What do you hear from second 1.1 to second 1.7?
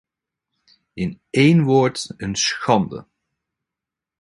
één